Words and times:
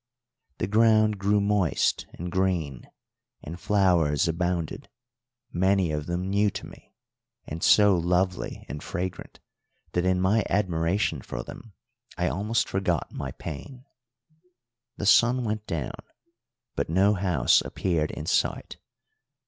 The 0.57 0.65
ground 0.65 1.19
grew 1.19 1.39
moist 1.39 2.07
and 2.13 2.31
green, 2.31 2.89
and 3.43 3.59
flowers 3.59 4.27
abounded, 4.27 4.89
many 5.53 5.91
of 5.91 6.07
them 6.07 6.27
new 6.27 6.49
to 6.49 6.65
me, 6.65 6.95
and 7.45 7.61
so 7.61 7.95
lovely 7.95 8.65
and 8.67 8.81
fragrant 8.81 9.39
that 9.91 10.03
in 10.03 10.19
my 10.19 10.43
admiration 10.49 11.21
for 11.21 11.43
them 11.43 11.73
I 12.17 12.29
almost 12.29 12.67
forgot 12.67 13.11
my 13.11 13.29
pain. 13.33 13.85
The 14.97 15.05
sun 15.05 15.43
went 15.43 15.67
down, 15.67 15.99
but 16.75 16.89
no 16.89 17.13
house 17.13 17.61
appeared 17.61 18.09
in 18.09 18.25
sight. 18.25 18.77